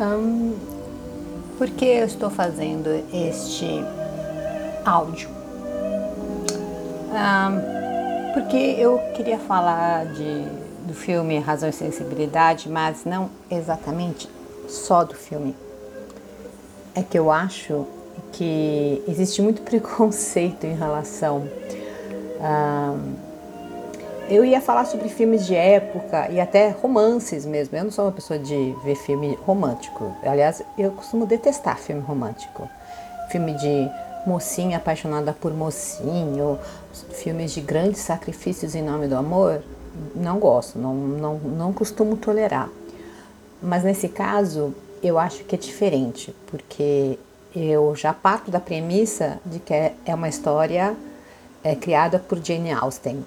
Hum, 0.00 0.56
por 1.58 1.68
que 1.68 1.84
eu 1.84 2.06
estou 2.06 2.30
fazendo 2.30 2.88
este 3.12 3.84
áudio? 4.82 5.28
Hum, 7.10 8.32
porque 8.32 8.56
eu 8.56 8.98
queria 9.14 9.38
falar 9.38 10.06
de, 10.06 10.46
do 10.86 10.94
filme 10.94 11.38
Razão 11.38 11.68
e 11.68 11.72
Sensibilidade, 11.72 12.66
mas 12.66 13.04
não 13.04 13.28
exatamente 13.50 14.26
só 14.66 15.04
do 15.04 15.14
filme. 15.14 15.54
É 16.94 17.02
que 17.02 17.18
eu 17.18 17.30
acho 17.30 17.86
que 18.32 19.02
existe 19.06 19.42
muito 19.42 19.60
preconceito 19.68 20.64
em 20.64 20.74
relação 20.74 21.46
a. 22.40 22.94
Eu 24.30 24.44
ia 24.44 24.60
falar 24.60 24.84
sobre 24.84 25.08
filmes 25.08 25.44
de 25.44 25.56
época 25.56 26.30
e 26.30 26.38
até 26.38 26.70
romances 26.70 27.44
mesmo. 27.44 27.76
Eu 27.76 27.82
não 27.82 27.90
sou 27.90 28.04
uma 28.04 28.12
pessoa 28.12 28.38
de 28.38 28.76
ver 28.84 28.94
filme 28.94 29.36
romântico. 29.44 30.14
Aliás, 30.22 30.62
eu 30.78 30.92
costumo 30.92 31.26
detestar 31.26 31.76
filme 31.76 32.00
romântico. 32.00 32.70
Filme 33.28 33.54
de 33.54 33.90
mocinha 34.24 34.76
apaixonada 34.76 35.32
por 35.32 35.52
mocinho, 35.52 36.56
filmes 37.10 37.50
de 37.50 37.60
grandes 37.60 38.02
sacrifícios 38.02 38.76
em 38.76 38.82
nome 38.82 39.08
do 39.08 39.16
amor, 39.16 39.64
não 40.14 40.38
gosto, 40.38 40.78
não, 40.78 40.94
não, 40.94 41.34
não 41.38 41.72
costumo 41.72 42.16
tolerar. 42.16 42.68
Mas 43.60 43.82
nesse 43.82 44.08
caso, 44.08 44.72
eu 45.02 45.18
acho 45.18 45.42
que 45.42 45.56
é 45.56 45.58
diferente, 45.58 46.32
porque 46.46 47.18
eu 47.52 47.96
já 47.96 48.14
parto 48.14 48.48
da 48.48 48.60
premissa 48.60 49.40
de 49.44 49.58
que 49.58 49.74
é 49.74 50.14
uma 50.14 50.28
história 50.28 50.94
é, 51.64 51.74
criada 51.74 52.20
por 52.20 52.38
Jane 52.38 52.70
Austen. 52.70 53.24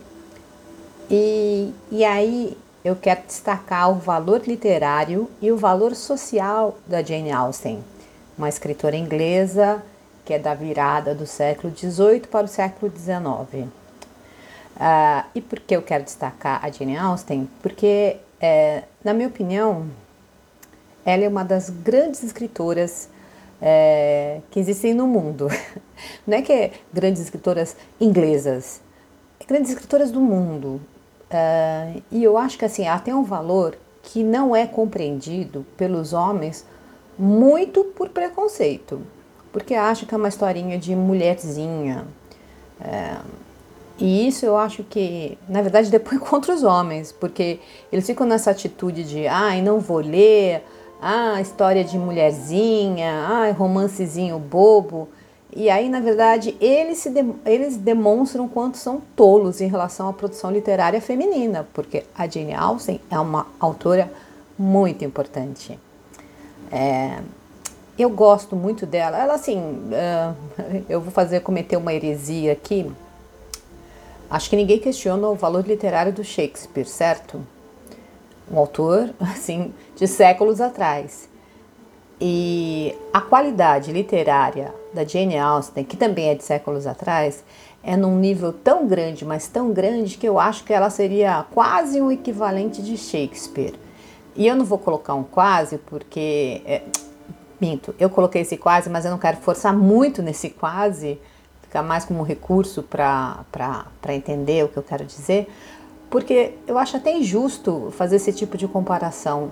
E, 1.10 1.74
e 1.92 2.04
aí 2.04 2.58
eu 2.84 2.96
quero 2.96 3.22
destacar 3.28 3.92
o 3.92 3.96
valor 3.96 4.42
literário 4.46 5.30
e 5.42 5.52
o 5.52 5.58
valor 5.58 5.96
social 5.96 6.78
da 6.88 7.02
Jane 7.02 7.32
Austen, 7.32 7.84
uma 8.38 8.50
escritora 8.50 8.96
inglesa 8.96 9.84
que 10.26 10.34
é 10.34 10.40
da 10.40 10.54
virada 10.54 11.14
do 11.14 11.26
século 11.26 11.74
XVIII 11.76 12.22
para 12.22 12.46
o 12.46 12.48
século 12.48 12.92
XIX. 12.92 13.66
Uh, 13.66 13.70
ah, 14.80 15.26
e 15.36 15.42
por 15.42 15.60
que 15.60 15.76
eu 15.76 15.82
quero 15.82 16.04
destacar 16.04 16.64
a 16.64 16.70
Jane 16.72 16.98
Austen? 16.98 17.48
Porque, 17.62 18.18
é, 18.40 18.84
na 19.04 19.14
minha 19.14 19.28
opinião, 19.28 19.88
ela 21.06 21.24
é 21.24 21.28
uma 21.28 21.44
das 21.44 21.70
grandes 21.70 22.24
escritoras 22.24 23.10
é, 23.62 24.40
que 24.50 24.60
existem 24.60 24.94
no 24.94 25.06
mundo. 25.06 25.48
Não 26.26 26.38
é 26.38 26.42
que 26.42 26.52
é 26.52 26.72
grandes 26.92 27.22
escritoras 27.22 27.76
inglesas, 28.00 28.82
é 29.40 29.46
grandes 29.46 29.72
escritoras 29.72 30.12
do 30.12 30.22
mundo. 30.22 30.82
Uh, 31.34 32.04
e 32.12 32.24
eu 32.24 32.38
acho 32.38 32.58
que 32.58 32.66
assim, 32.66 32.84
tem 33.04 33.14
um 33.14 33.24
valor 33.24 33.76
que 34.04 34.24
não 34.24 34.56
é 34.56 34.68
compreendido 34.68 35.66
pelos 35.76 36.14
homens 36.14 36.66
muito 37.18 37.84
por 37.84 38.10
preconceito, 38.10 39.02
porque 39.52 39.74
acham 39.74 40.08
que 40.08 40.14
é 40.14 40.18
uma 40.18 40.28
historinha 40.28 40.78
de 40.78 40.96
mulherzinha. 40.96 42.06
Uh, 42.80 43.44
e 43.98 44.28
isso 44.28 44.46
eu 44.46 44.58
acho 44.58 44.84
que, 44.84 45.38
na 45.48 45.62
verdade, 45.62 45.90
depois 45.92 46.20
contra 46.20 46.54
os 46.54 46.64
homens, 46.64 47.12
porque 47.12 47.60
eles 47.92 48.06
ficam 48.06 48.28
nessa 48.28 48.52
atitude 48.52 49.04
de, 49.04 49.28
ai, 49.28 49.60
ah, 49.60 49.64
não 49.64 49.80
vou 49.80 50.00
ler, 50.00 50.64
ah, 51.02 51.42
história 51.42 51.84
de 51.84 51.98
mulherzinha, 51.98 53.12
ah, 53.28 53.52
romancezinho 53.52 54.38
bobo. 54.38 55.10
E 55.56 55.70
aí, 55.70 55.88
na 55.88 56.00
verdade, 56.00 56.58
eles, 56.60 57.00
se 57.00 57.10
de, 57.10 57.24
eles 57.46 57.78
demonstram 57.78 58.48
quanto 58.48 58.78
são 58.78 59.02
tolos 59.16 59.62
em 59.62 59.68
relação 59.68 60.10
à 60.10 60.14
produção 60.14 60.52
literária 60.52 61.00
feminina, 61.00 61.68
porque 61.74 62.04
a 62.16 62.28
Jane 62.28 62.54
Austen 62.54 63.00
é 63.10 63.20
uma 63.20 63.46
autora 63.60 64.12
muito 64.58 65.06
importante. 65.06 65.80
É, 66.72 67.20
eu 67.98 68.10
gosto 68.10 68.56
muito 68.56 68.86
dela. 68.86 69.18
Ela, 69.18 69.36
assim, 69.36 69.60
uh, 69.60 70.84
eu 70.90 71.00
vou 71.00 71.12
fazer 71.12 71.42
cometer 71.42 71.78
uma 71.78 71.94
heresia 71.94 72.54
aqui. 72.54 72.92
Acho 74.30 74.50
que 74.50 74.56
ninguém 74.56 74.80
questiona 74.80 75.28
o 75.28 75.36
valor 75.36 75.68
literário 75.68 76.12
do 76.12 76.24
Shakespeare, 76.24 76.88
certo? 76.88 77.40
Um 78.52 78.58
autor, 78.58 79.14
assim, 79.22 79.72
de 79.96 80.08
séculos 80.08 80.60
atrás. 80.60 81.30
E 82.20 82.96
a 83.14 83.22
qualidade 83.22 83.92
literária 83.92 84.74
da 84.94 85.04
Jane 85.04 85.38
Austen, 85.38 85.84
que 85.84 85.98
também 85.98 86.30
é 86.30 86.36
de 86.36 86.44
séculos 86.44 86.86
atrás, 86.88 87.44
é 87.84 87.98
num 87.98 88.18
nível 88.18 88.54
tão 88.54 88.88
grande, 88.88 89.26
mas 89.26 89.48
tão 89.48 89.72
grande, 89.72 90.18
que 90.18 90.28
eu 90.28 90.40
acho 90.40 90.64
que 90.64 90.72
ela 90.72 90.90
seria 90.90 91.46
quase 91.52 92.02
um 92.02 92.12
equivalente 92.12 92.82
de 92.82 92.98
Shakespeare. 92.98 93.74
E 94.36 94.48
eu 94.48 94.56
não 94.56 94.66
vou 94.66 94.78
colocar 94.78 95.14
um 95.14 95.24
quase, 95.24 95.78
porque. 95.78 96.62
É, 96.66 96.82
minto, 97.60 97.94
eu 98.00 98.10
coloquei 98.10 98.42
esse 98.42 98.58
quase, 98.58 98.90
mas 98.90 99.06
eu 99.06 99.12
não 99.12 99.18
quero 99.18 99.38
forçar 99.38 99.76
muito 99.76 100.22
nesse 100.22 100.50
quase, 100.50 101.20
ficar 101.62 101.82
mais 101.82 102.04
como 102.04 102.20
um 102.20 102.24
recurso 102.24 102.84
para 102.84 103.46
entender 104.10 104.66
o 104.66 104.68
que 104.68 104.78
eu 104.78 104.84
quero 104.84 105.06
dizer, 105.06 105.48
porque 106.10 106.56
eu 106.68 106.78
acho 106.78 106.98
até 106.98 107.16
injusto 107.16 107.90
fazer 107.92 108.18
esse 108.18 108.34
tipo 108.34 108.58
de 108.58 108.68
comparação. 108.68 109.52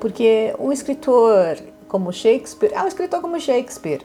Porque 0.00 0.54
um 0.58 0.72
escritor 0.72 1.56
como 1.88 2.12
Shakespeare, 2.12 2.72
é 2.74 2.82
um 2.82 2.86
escritor 2.86 3.20
como 3.20 3.40
Shakespeare. 3.40 4.02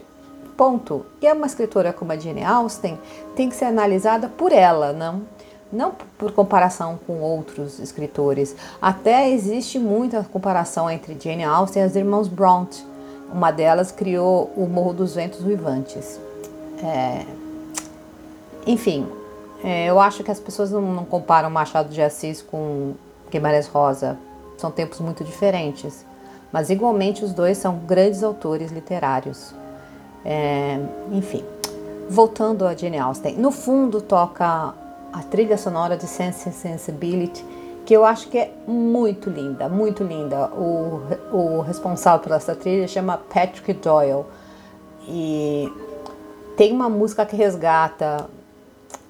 Ponto. 0.56 1.06
E 1.20 1.26
é 1.26 1.32
uma 1.32 1.46
escritora 1.46 1.92
como 1.92 2.12
a 2.12 2.16
Jane 2.16 2.44
Austen 2.44 2.98
tem 3.34 3.48
que 3.48 3.54
ser 3.54 3.66
analisada 3.66 4.28
por 4.28 4.52
ela, 4.52 4.92
não? 4.92 5.22
Não 5.72 5.94
por 6.18 6.32
comparação 6.32 6.98
com 7.06 7.20
outros 7.20 7.78
escritores. 7.78 8.54
Até 8.80 9.30
existe 9.30 9.78
muita 9.78 10.22
comparação 10.24 10.90
entre 10.90 11.16
Jane 11.18 11.44
Austen 11.44 11.82
e 11.82 11.86
as 11.86 11.96
irmãs 11.96 12.28
Bronte. 12.28 12.86
Uma 13.32 13.50
delas 13.50 13.90
criou 13.90 14.52
o 14.56 14.66
Morro 14.66 14.92
dos 14.92 15.14
Ventos 15.14 15.42
Vivantes. 15.42 16.20
É... 16.82 17.24
Enfim, 18.66 19.08
é, 19.64 19.86
eu 19.86 19.98
acho 19.98 20.22
que 20.22 20.30
as 20.30 20.38
pessoas 20.38 20.70
não, 20.70 20.82
não 20.82 21.04
comparam 21.04 21.48
Machado 21.48 21.88
de 21.88 22.02
Assis 22.02 22.42
com 22.42 22.92
Guimarães 23.30 23.66
Rosa. 23.66 24.18
São 24.58 24.70
tempos 24.70 25.00
muito 25.00 25.24
diferentes 25.24 26.04
mas 26.52 26.68
igualmente 26.68 27.24
os 27.24 27.32
dois 27.32 27.56
são 27.56 27.78
grandes 27.78 28.22
autores 28.22 28.70
literários. 28.70 29.54
É, 30.24 30.78
enfim, 31.12 31.44
voltando 32.08 32.66
a 32.66 32.74
Jane 32.74 32.98
Austen, 32.98 33.36
no 33.36 33.50
fundo 33.50 34.00
toca 34.00 34.74
a 35.12 35.22
trilha 35.30 35.58
sonora 35.58 35.96
de 35.96 36.06
Sense 36.06 36.48
and 36.48 36.52
Sensibility, 36.52 37.44
que 37.84 37.94
eu 37.94 38.04
acho 38.04 38.28
que 38.28 38.38
é 38.38 38.52
muito 38.66 39.28
linda, 39.28 39.68
muito 39.68 40.04
linda. 40.04 40.48
O, 40.48 41.02
o 41.32 41.60
responsável 41.60 42.20
por 42.20 42.32
essa 42.32 42.54
trilha 42.54 42.86
chama 42.86 43.18
Patrick 43.18 43.72
Doyle 43.74 44.24
e 45.08 45.70
tem 46.56 46.72
uma 46.72 46.88
música 46.88 47.26
que 47.26 47.34
resgata, 47.34 48.28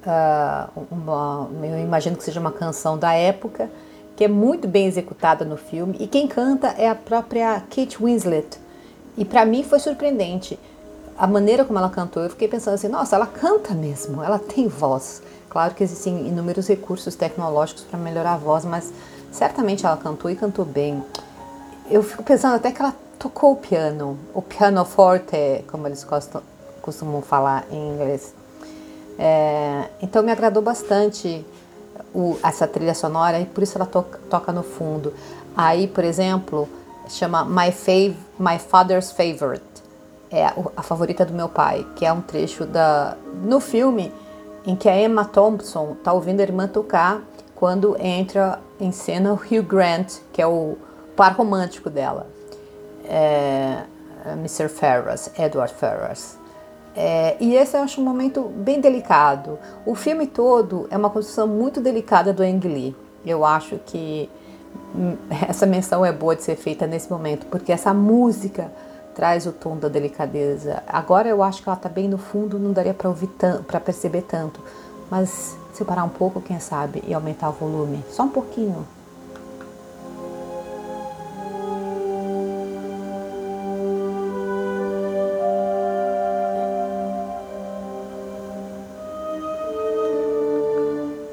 uh, 0.07 0.87
uma, 0.91 1.49
eu 1.63 1.79
imagino 1.81 2.17
que 2.17 2.25
seja 2.25 2.41
uma 2.41 2.53
canção 2.53 2.97
da 2.97 3.13
época, 3.13 3.71
que 4.17 4.25
é 4.25 4.29
muito 4.29 4.67
bem 4.67 4.87
executada 4.87 5.45
no 5.45 5.57
filme 5.57 5.97
e 6.01 6.07
quem 6.07 6.27
canta 6.27 6.69
é 6.79 6.89
a 6.89 6.95
própria 6.95 7.61
Kate 7.61 7.99
Winslet. 8.03 8.59
E 9.17 9.25
para 9.25 9.45
mim 9.45 9.63
foi 9.63 9.79
surpreendente 9.79 10.59
a 11.23 11.27
maneira 11.29 11.65
como 11.65 11.79
ela 11.79 11.89
cantou. 11.89 12.21
Eu 12.25 12.31
fiquei 12.31 12.49
pensando 12.49 12.75
assim, 12.75 12.89
nossa, 12.89 13.15
ela 13.15 13.29
canta 13.29 13.75
mesmo, 13.75 14.25
ela 14.25 14.41
tem 14.41 14.67
voz. 14.67 15.23
Claro 15.49 15.73
que 15.73 15.85
existem 15.85 16.27
inúmeros 16.27 16.67
recursos 16.67 17.15
tecnológicos 17.15 17.85
para 17.85 17.97
melhorar 17.97 18.33
a 18.33 18.37
voz, 18.37 18.65
mas 18.65 18.93
certamente 19.31 19.87
ela 19.87 19.97
cantou 19.97 20.29
e 20.29 20.35
cantou 20.35 20.65
bem. 20.65 21.01
Eu 21.89 22.03
fico 22.03 22.25
pensando 22.25 22.57
até 22.57 22.73
que 22.73 22.83
ela 22.83 22.93
tocou 23.21 23.53
o 23.53 23.57
piano, 23.57 24.19
o 24.35 24.43
piano 24.43 24.85
forte, 24.85 25.65
como 25.71 25.87
eles 25.87 26.05
costumam 26.81 27.23
falar 27.23 27.67
em 27.71 27.95
inglês. 27.95 28.35
É, 29.17 29.91
então 30.03 30.25
me 30.25 30.33
agradou 30.33 30.61
bastante 30.61 31.47
o, 32.13 32.37
essa 32.43 32.67
trilha 32.67 32.95
sonora 32.95 33.39
e 33.39 33.47
por 33.47 33.63
isso 33.63 33.79
ela 33.79 33.87
to, 33.87 34.05
toca 34.29 34.51
no 34.51 34.65
fundo. 34.65 35.15
Aí, 35.57 35.87
por 35.87 36.03
exemplo, 36.03 36.69
chama 37.09 37.45
My, 37.45 37.71
Fav 37.71 38.17
My 38.41 38.59
Father's 38.59 39.13
Favorite, 39.13 39.72
é 40.33 40.47
a, 40.77 40.83
favorita 40.83 41.27
do 41.27 41.35
meu 41.35 41.49
pai, 41.49 41.87
que 41.95 42.07
é 42.07 42.13
um 42.13 42.23
trecho 42.23 42.65
da 42.65 43.17
no 43.45 43.61
filme 43.61 44.13
em 44.67 44.75
que 44.75 44.89
a 44.89 44.99
Emma 44.99 45.27
Thompson 45.27 45.93
está 45.99 46.13
ouvindo 46.13 46.41
a 46.41 46.43
irmã 46.43 46.67
tocar 46.67 47.21
quando 47.55 47.97
entra 48.01 48.59
em 48.81 48.91
cena 48.91 49.33
o 49.33 49.37
Hugh 49.37 49.63
Grant, 49.63 50.15
que 50.33 50.41
é 50.41 50.47
o 50.47 50.77
par 51.15 51.37
romântico 51.37 51.91
dela, 51.91 52.27
é, 53.05 53.83
Mr. 54.33 54.69
Ferris, 54.69 55.31
Edward 55.39 55.73
Ferris. 55.75 56.39
É, 56.97 57.37
e 57.41 57.55
esse 57.55 57.77
eu 57.77 57.83
acho 57.83 58.01
um 58.01 58.05
momento 58.05 58.43
bem 58.43 58.81
delicado. 58.81 59.59
O 59.85 59.95
filme 59.95 60.27
todo 60.27 60.87
é 60.91 60.97
uma 60.97 61.11
construção 61.11 61.47
muito 61.47 61.81
delicada 61.81 62.33
do 62.33 62.43
Ang 62.43 62.67
Lee. 62.67 62.97
Eu 63.25 63.45
acho 63.45 63.79
que 63.87 64.29
hum, 64.95 65.17
essa 65.49 65.67
menção 65.67 66.05
é 66.05 66.13
boa 66.13 66.35
de 66.35 66.43
ser 66.43 66.57
feita 66.57 66.87
nesse 66.87 67.11
momento, 67.11 67.47
porque 67.47 67.73
essa 67.73 67.95
música 67.95 68.71
traz 69.15 69.47
o 69.47 69.53
tom 69.53 69.77
da 69.77 69.89
delicadeza. 69.89 70.83
Agora 70.87 71.29
eu 71.29 71.43
acho 71.43 71.63
que 71.63 71.69
ela 71.69 71.77
está 71.77 71.89
bem 71.89 72.09
no 72.09 72.19
fundo, 72.19 72.59
não 72.59 72.73
daria 72.73 72.95
para 72.95 73.09
ouvir 73.09 73.29
para 73.67 73.81
perceber 73.81 74.23
tanto, 74.23 74.61
mas 75.11 75.57
se 75.73 75.81
eu 75.81 75.87
parar 75.87 76.05
um 76.05 76.09
pouco, 76.09 76.41
quem 76.41 76.61
sabe, 76.61 77.03
e 77.07 77.15
aumentar 77.15 77.49
o 77.51 77.53
volume, 77.53 78.05
só 78.11 78.25
um 78.25 78.29
pouquinho. 78.29 78.87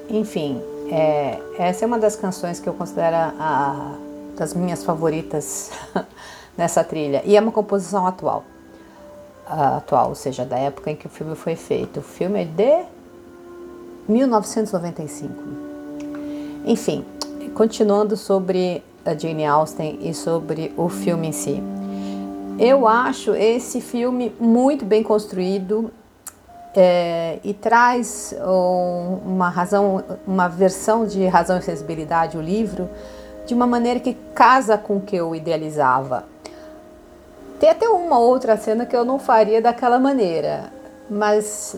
Enfim, 0.10 0.62
é, 0.92 1.40
essa 1.58 1.86
é 1.86 1.88
uma 1.88 2.00
das 2.00 2.16
canções 2.16 2.60
que 2.60 2.68
eu 2.68 2.74
considero 2.74 3.16
a, 3.16 3.94
das 4.36 4.54
minhas 4.54 4.84
favoritas 4.84 5.72
nessa 6.60 6.84
trilha. 6.84 7.24
E 7.26 7.38
é 7.38 7.40
uma 7.40 7.54
composição 7.54 8.06
atual. 8.06 8.44
Uh, 9.48 9.78
atual, 9.78 10.10
ou 10.10 10.16
seja, 10.16 10.44
da 10.44 10.58
época 10.58 10.92
em 10.92 10.96
que 10.96 11.08
o 11.08 11.10
filme 11.10 11.34
foi 11.34 11.56
feito. 11.56 12.02
O 12.02 12.04
filme 12.04 12.42
é 12.42 12.46
de 12.46 12.84
1995. 14.10 15.34
Enfim, 16.66 17.06
continuando 17.56 18.18
sobre 18.18 18.84
a 19.06 19.16
Jane 19.16 19.46
Austen 19.46 20.00
e 20.02 20.14
sobre 20.14 20.74
o 20.76 20.90
filme 20.90 21.30
em 21.30 21.32
si. 21.32 21.64
Eu 22.60 22.86
acho 22.86 23.34
esse 23.34 23.80
filme 23.80 24.36
muito 24.38 24.84
bem 24.84 25.02
construído 25.02 25.90
é, 26.76 27.40
e 27.42 27.54
traz 27.54 28.36
um, 28.46 29.20
uma 29.26 29.48
razão, 29.48 30.04
uma 30.28 30.50
versão 30.50 31.08
de 31.08 31.26
razão 31.26 31.58
e 31.58 31.62
sensibilidade 31.62 32.38
o 32.38 32.42
livro 32.42 32.90
de 33.48 33.54
uma 33.54 33.66
maneira 33.66 34.00
que 34.00 34.14
casa 34.36 34.78
com 34.78 34.98
o 34.98 35.02
que 35.02 35.16
eu 35.16 35.34
idealizava. 35.34 36.26
Tem 37.60 37.70
até 37.70 37.90
uma 37.90 38.18
outra 38.18 38.56
cena 38.56 38.86
que 38.86 38.96
eu 38.96 39.04
não 39.04 39.20
faria 39.20 39.62
daquela 39.62 40.00
maneira, 40.00 40.72
mas 41.10 41.76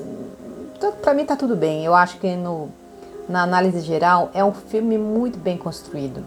para 1.02 1.14
mim 1.14 1.26
tá 1.26 1.36
tudo 1.36 1.56
bem. 1.56 1.84
Eu 1.84 1.96
acho 1.96 2.20
que 2.20 2.36
no, 2.36 2.70
na 3.28 3.42
análise 3.42 3.80
geral 3.80 4.30
é 4.34 4.44
um 4.44 4.54
filme 4.54 4.98
muito 4.98 5.40
bem 5.40 5.58
construído. 5.58 6.24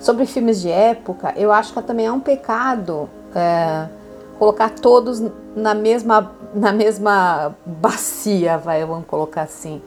Sobre 0.00 0.26
filmes 0.26 0.60
de 0.60 0.70
época, 0.70 1.34
eu 1.36 1.50
acho 1.50 1.72
que 1.72 1.82
também 1.82 2.06
é 2.06 2.12
um 2.12 2.20
pecado 2.20 3.08
é, 3.34 3.88
colocar 4.38 4.70
todos 4.70 5.20
na 5.56 5.74
mesma, 5.74 6.30
na 6.54 6.72
mesma 6.72 7.54
bacia, 7.64 8.56
vai, 8.58 8.84
vamos 8.84 9.06
colocar 9.06 9.42
assim. 9.42 9.82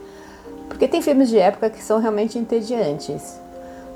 Porque 0.67 0.87
tem 0.87 1.01
filmes 1.01 1.29
de 1.29 1.37
época 1.37 1.69
que 1.69 1.81
são 1.81 1.99
realmente 1.99 2.37
entediantes. 2.37 3.39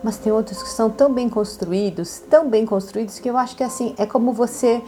Mas 0.03 0.17
tem 0.17 0.31
outros 0.31 0.61
que 0.61 0.69
são 0.69 0.89
tão 0.89 1.13
bem 1.13 1.29
construídos, 1.29 2.19
tão 2.29 2.49
bem 2.49 2.65
construídos, 2.65 3.19
que 3.19 3.29
eu 3.29 3.37
acho 3.37 3.55
que 3.55 3.63
assim, 3.63 3.95
é 3.97 4.05
como 4.05 4.33
você. 4.33 4.81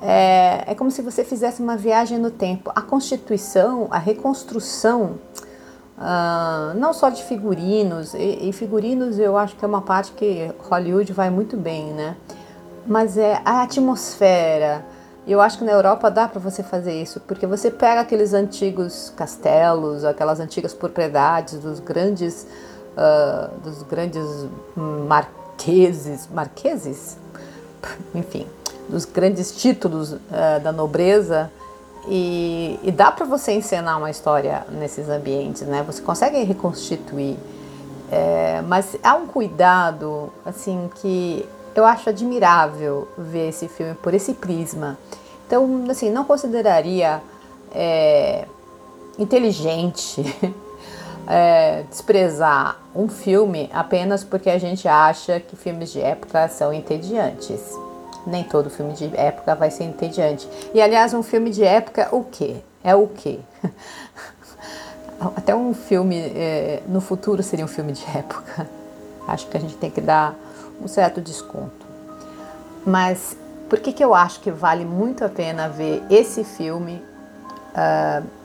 É, 0.00 0.64
é 0.66 0.74
como 0.74 0.90
se 0.90 1.02
você 1.02 1.24
fizesse 1.24 1.60
uma 1.60 1.76
viagem 1.76 2.18
no 2.18 2.30
tempo. 2.30 2.70
A 2.74 2.82
constituição, 2.82 3.88
a 3.90 3.98
reconstrução, 3.98 5.18
uh, 5.96 6.78
não 6.78 6.92
só 6.92 7.08
de 7.08 7.24
figurinos, 7.24 8.14
e, 8.14 8.48
e 8.48 8.52
figurinos 8.52 9.18
eu 9.18 9.36
acho 9.36 9.56
que 9.56 9.64
é 9.64 9.68
uma 9.68 9.82
parte 9.82 10.12
que 10.12 10.52
Hollywood 10.68 11.12
vai 11.12 11.30
muito 11.30 11.56
bem, 11.56 11.86
né? 11.92 12.16
Mas 12.86 13.18
é 13.18 13.40
a 13.44 13.62
atmosfera, 13.62 14.84
eu 15.28 15.42
acho 15.42 15.58
que 15.58 15.64
na 15.64 15.72
Europa 15.72 16.10
dá 16.10 16.26
para 16.26 16.40
você 16.40 16.62
fazer 16.62 17.02
isso, 17.02 17.20
porque 17.20 17.46
você 17.46 17.70
pega 17.70 18.00
aqueles 18.00 18.32
antigos 18.32 19.12
castelos, 19.14 20.02
aquelas 20.02 20.40
antigas 20.40 20.72
propriedades 20.72 21.58
dos 21.58 21.80
grandes, 21.80 22.46
uh, 22.96 23.60
dos 23.60 23.82
grandes 23.82 24.46
marqueses, 24.76 26.28
marqueses, 26.32 27.16
enfim, 28.14 28.46
dos 28.88 29.04
grandes 29.04 29.52
títulos 29.52 30.12
uh, 30.12 30.18
da 30.62 30.72
nobreza 30.72 31.50
e, 32.08 32.78
e 32.82 32.90
dá 32.90 33.12
para 33.12 33.26
você 33.26 33.52
encenar 33.52 33.98
uma 33.98 34.10
história 34.10 34.64
nesses 34.70 35.08
ambientes, 35.08 35.62
né? 35.62 35.82
Você 35.86 36.00
consegue 36.00 36.42
reconstituir, 36.42 37.36
é, 38.10 38.62
mas 38.62 38.96
há 39.02 39.14
um 39.14 39.26
cuidado 39.26 40.32
assim 40.44 40.88
que 40.96 41.46
eu 41.74 41.84
acho 41.84 42.08
admirável 42.08 43.06
ver 43.16 43.50
esse 43.50 43.68
filme 43.68 43.94
por 43.94 44.14
esse 44.14 44.34
prisma. 44.34 44.98
Então, 45.46 45.84
assim, 45.90 46.10
não 46.10 46.24
consideraria 46.24 47.22
é, 47.72 48.46
inteligente 49.18 50.24
é, 51.28 51.84
desprezar 51.90 52.78
um 52.96 53.06
filme 53.06 53.68
apenas 53.72 54.24
porque 54.24 54.48
a 54.48 54.58
gente 54.58 54.88
acha 54.88 55.38
que 55.38 55.54
filmes 55.54 55.92
de 55.92 56.00
época 56.00 56.48
são 56.48 56.72
entediantes. 56.72 57.60
Nem 58.26 58.42
todo 58.44 58.70
filme 58.70 58.94
de 58.94 59.14
época 59.14 59.54
vai 59.54 59.70
ser 59.70 59.84
entediante. 59.84 60.48
E 60.72 60.80
aliás, 60.80 61.12
um 61.12 61.22
filme 61.22 61.50
de 61.50 61.62
época, 61.62 62.08
o 62.12 62.24
quê? 62.24 62.56
É 62.82 62.94
o 62.94 63.06
quê? 63.06 63.40
Até 65.36 65.54
um 65.54 65.74
filme 65.74 66.16
é, 66.16 66.82
no 66.88 67.00
futuro 67.00 67.42
seria 67.42 67.64
um 67.64 67.68
filme 67.68 67.92
de 67.92 68.04
época. 68.16 68.66
Acho 69.26 69.46
que 69.48 69.56
a 69.56 69.60
gente 69.60 69.76
tem 69.76 69.90
que 69.90 70.00
dar 70.00 70.34
um 70.82 70.88
certo 70.88 71.20
desconto. 71.20 71.86
Mas 72.86 73.36
por 73.68 73.80
que, 73.80 73.92
que 73.92 74.02
eu 74.02 74.14
acho 74.14 74.40
que 74.40 74.50
vale 74.50 74.84
muito 74.84 75.24
a 75.24 75.28
pena 75.28 75.68
ver 75.68 76.02
esse 76.08 76.42
filme? 76.42 77.02
Uh, 77.74 78.37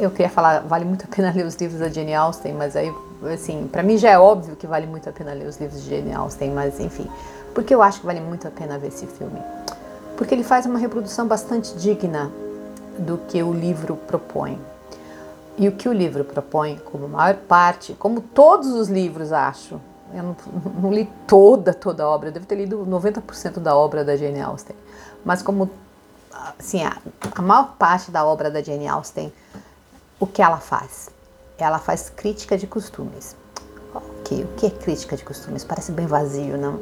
eu 0.00 0.10
queria 0.10 0.30
falar, 0.30 0.60
vale 0.60 0.84
muito 0.84 1.04
a 1.04 1.14
pena 1.14 1.30
ler 1.30 1.44
os 1.44 1.54
livros 1.56 1.78
da 1.78 1.88
Jane 1.88 2.14
Austen, 2.14 2.54
mas 2.54 2.74
aí, 2.74 2.92
assim, 3.32 3.68
para 3.70 3.82
mim 3.82 3.98
já 3.98 4.10
é 4.10 4.18
óbvio 4.18 4.56
que 4.56 4.66
vale 4.66 4.86
muito 4.86 5.08
a 5.08 5.12
pena 5.12 5.32
ler 5.32 5.46
os 5.46 5.60
livros 5.60 5.82
de 5.82 5.90
Jane 5.90 6.14
Austen, 6.14 6.50
mas 6.50 6.80
enfim, 6.80 7.06
por 7.54 7.62
que 7.62 7.74
eu 7.74 7.82
acho 7.82 8.00
que 8.00 8.06
vale 8.06 8.20
muito 8.20 8.48
a 8.48 8.50
pena 8.50 8.78
ver 8.78 8.88
esse 8.88 9.06
filme? 9.06 9.40
Porque 10.16 10.34
ele 10.34 10.42
faz 10.42 10.64
uma 10.66 10.78
reprodução 10.78 11.26
bastante 11.26 11.74
digna 11.74 12.30
do 12.98 13.18
que 13.18 13.42
o 13.42 13.52
livro 13.52 13.96
propõe. 13.96 14.58
E 15.58 15.68
o 15.68 15.72
que 15.72 15.88
o 15.88 15.92
livro 15.92 16.24
propõe, 16.24 16.80
como 16.90 17.08
maior 17.08 17.34
parte, 17.36 17.92
como 17.94 18.20
todos 18.20 18.68
os 18.68 18.88
livros, 18.88 19.32
acho, 19.32 19.80
eu 20.14 20.22
não, 20.22 20.36
não, 20.82 20.92
li 20.92 21.10
toda, 21.26 21.74
toda 21.74 22.04
a 22.04 22.08
obra, 22.08 22.28
eu 22.28 22.32
devo 22.32 22.46
ter 22.46 22.54
lido 22.54 22.86
90% 22.86 23.58
da 23.58 23.76
obra 23.76 24.04
da 24.04 24.16
Jane 24.16 24.40
Austen. 24.40 24.76
Mas 25.24 25.42
como, 25.42 25.70
assim, 26.58 26.82
a, 26.82 26.96
a 27.34 27.42
maior 27.42 27.74
parte 27.78 28.10
da 28.10 28.24
obra 28.24 28.50
da 28.50 28.62
Jane 28.62 28.88
Austen, 28.88 29.32
o 30.20 30.26
que 30.26 30.42
ela 30.42 30.58
faz? 30.58 31.08
Ela 31.58 31.78
faz 31.78 32.10
crítica 32.14 32.56
de 32.56 32.66
costumes. 32.66 33.34
Ok, 33.94 34.44
o 34.44 34.48
que 34.56 34.66
é 34.66 34.70
crítica 34.70 35.16
de 35.16 35.24
costumes? 35.24 35.64
Parece 35.64 35.90
bem 35.90 36.06
vazio, 36.06 36.58
não? 36.58 36.78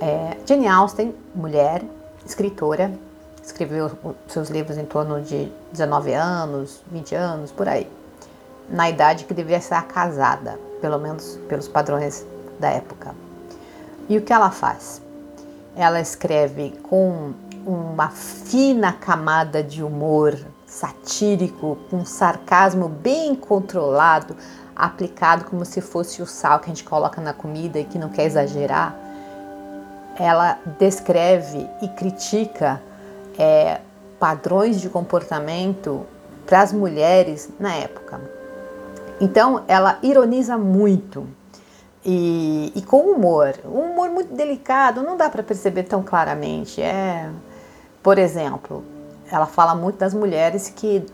É, 0.00 0.36
Jane 0.46 0.68
Austen, 0.68 1.14
mulher, 1.34 1.82
escritora, 2.24 2.92
escreveu 3.42 3.90
seus 4.28 4.50
livros 4.50 4.76
em 4.76 4.84
torno 4.84 5.20
de 5.22 5.50
19 5.72 6.12
anos, 6.12 6.82
20 6.92 7.14
anos, 7.14 7.50
por 7.50 7.66
aí. 7.66 7.90
Na 8.68 8.88
idade 8.88 9.24
que 9.24 9.34
devia 9.34 9.56
estar 9.56 9.82
casada, 9.88 10.58
pelo 10.80 10.98
menos 10.98 11.38
pelos 11.48 11.66
padrões 11.66 12.24
da 12.60 12.68
época. 12.68 13.14
E 14.08 14.18
o 14.18 14.22
que 14.22 14.32
ela 14.32 14.50
faz? 14.50 15.00
Ela 15.74 16.00
escreve 16.00 16.70
com 16.82 17.32
uma 17.64 18.10
fina 18.10 18.92
camada 18.92 19.62
de 19.62 19.82
humor 19.82 20.38
satírico, 20.72 21.76
com 21.90 22.02
sarcasmo 22.04 22.88
bem 22.88 23.34
controlado, 23.34 24.34
aplicado 24.74 25.44
como 25.44 25.66
se 25.66 25.82
fosse 25.82 26.22
o 26.22 26.26
sal 26.26 26.58
que 26.60 26.64
a 26.64 26.68
gente 26.68 26.82
coloca 26.82 27.20
na 27.20 27.34
comida 27.34 27.78
e 27.78 27.84
que 27.84 27.98
não 27.98 28.08
quer 28.08 28.24
exagerar. 28.24 28.96
Ela 30.18 30.58
descreve 30.78 31.68
e 31.82 31.88
critica 31.88 32.80
é, 33.38 33.80
padrões 34.18 34.80
de 34.80 34.88
comportamento 34.88 36.06
para 36.46 36.62
as 36.62 36.72
mulheres 36.72 37.50
na 37.60 37.74
época. 37.74 38.18
Então, 39.20 39.64
ela 39.68 39.98
ironiza 40.02 40.56
muito 40.56 41.26
e, 42.04 42.72
e, 42.74 42.80
com 42.80 43.02
humor, 43.02 43.54
um 43.64 43.92
humor 43.92 44.08
muito 44.08 44.34
delicado, 44.34 45.02
não 45.02 45.18
dá 45.18 45.28
para 45.28 45.42
perceber 45.42 45.82
tão 45.84 46.02
claramente. 46.02 46.80
É, 46.80 47.28
por 48.02 48.18
exemplo, 48.18 48.82
ela 49.32 49.46
fala 49.46 49.74
muito 49.74 49.96
das 49.96 50.12
mulheres 50.12 50.68
que 50.68 51.06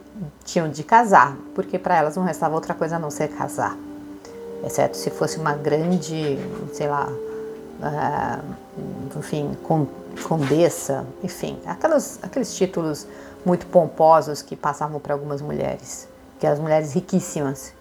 tinham 0.44 0.68
de 0.68 0.82
casar, 0.82 1.36
porque 1.54 1.78
para 1.78 1.96
elas 1.96 2.16
não 2.16 2.24
restava 2.24 2.52
outra 2.56 2.74
coisa 2.74 2.96
a 2.96 2.98
não 2.98 3.12
ser 3.12 3.28
casar, 3.28 3.76
exceto 4.66 4.96
se 4.96 5.08
fosse 5.08 5.38
uma 5.38 5.52
grande, 5.52 6.36
sei 6.72 6.88
lá, 6.88 7.08
uh, 7.08 8.44
enfim, 9.16 9.56
condessa, 10.24 11.06
enfim, 11.22 11.60
aquelas, 11.64 12.18
aqueles 12.20 12.52
títulos 12.52 13.06
muito 13.46 13.66
pomposos 13.66 14.42
que 14.42 14.56
passavam 14.56 14.98
para 14.98 15.14
algumas 15.14 15.40
mulheres, 15.40 16.08
que 16.40 16.46
eram 16.46 16.60
mulheres 16.60 16.92
riquíssimas. 16.94 17.72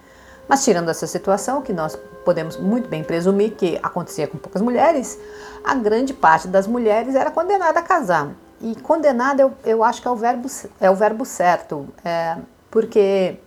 Mas 0.48 0.64
tirando 0.64 0.90
essa 0.90 1.08
situação, 1.08 1.64
que 1.64 1.74
nós 1.74 1.98
podemos 2.24 2.58
muito 2.58 2.88
bem 2.88 3.04
presumir 3.04 3.56
que 3.56 3.80
acontecia 3.82 4.28
com 4.28 4.38
poucas 4.38 4.62
mulheres, 4.62 5.18
a 5.64 5.74
grande 5.74 6.14
parte 6.14 6.48
das 6.48 6.68
mulheres 6.68 7.16
era 7.16 7.32
condenada 7.32 7.80
a 7.80 7.82
casar. 7.82 8.30
E 8.60 8.76
condenada 8.76 9.42
eu, 9.42 9.54
eu 9.64 9.84
acho 9.84 10.02
que 10.02 10.08
é 10.08 10.12
o 10.12 10.16
verbo, 10.16 10.50
é 10.80 10.90
o 10.90 10.96
verbo 10.96 11.26
certo, 11.26 11.88
é, 12.04 12.38
porque 12.72 13.38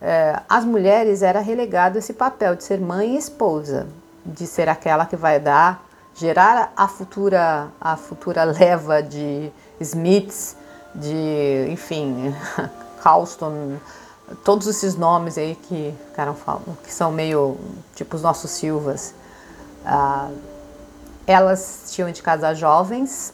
é, 0.00 0.40
as 0.48 0.64
mulheres 0.64 1.22
era 1.22 1.40
relegado 1.40 1.96
esse 1.96 2.12
papel 2.12 2.54
de 2.54 2.64
ser 2.64 2.78
mãe 2.80 3.14
e 3.14 3.18
esposa, 3.18 3.86
de 4.24 4.46
ser 4.46 4.68
aquela 4.68 5.06
que 5.06 5.16
vai 5.16 5.40
dar, 5.40 5.86
gerar 6.14 6.72
a 6.76 6.86
futura, 6.86 7.68
a 7.80 7.96
futura 7.96 8.44
leva 8.44 9.02
de 9.02 9.50
Smiths, 9.80 10.54
de, 10.94 11.68
enfim, 11.70 12.34
Calston, 13.02 13.78
todos 14.44 14.66
esses 14.66 14.96
nomes 14.96 15.38
aí 15.38 15.54
que 15.54 15.94
ficaram 16.08 16.36
que 16.84 16.92
são 16.92 17.10
meio 17.10 17.56
tipo 17.94 18.16
os 18.16 18.22
nossos 18.22 18.50
Silvas, 18.50 19.14
ah, 19.84 20.28
elas 21.26 21.84
tinham 21.88 22.10
de 22.10 22.22
casar 22.22 22.54
jovens 22.54 23.32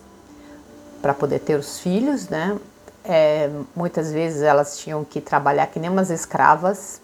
para 1.00 1.14
poder 1.14 1.40
ter 1.40 1.58
os 1.58 1.78
filhos, 1.80 2.28
né? 2.28 2.56
É, 3.04 3.50
muitas 3.74 4.12
vezes 4.12 4.42
elas 4.42 4.78
tinham 4.78 5.04
que 5.04 5.20
trabalhar 5.20 5.66
que 5.68 5.78
nem 5.78 5.88
umas 5.88 6.10
escravas 6.10 7.00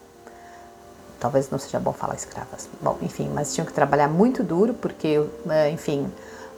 talvez 1.25 1.49
não 1.49 1.59
seja 1.59 1.81
bom 1.81 1.95
falar 1.95 2.17
escravas. 2.17 2.69
Bom, 2.83 2.99
enfim, 3.01 3.31
mas 3.33 3.55
tinham 3.55 3.65
que 3.65 3.73
trabalhar 3.73 4.09
muito 4.09 4.43
duro 4.43 4.75
porque, 4.75 5.25
é, 5.49 5.71
enfim, 5.71 6.13